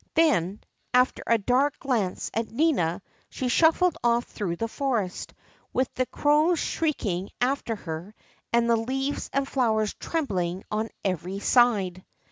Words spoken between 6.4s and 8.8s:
shrieking after her and the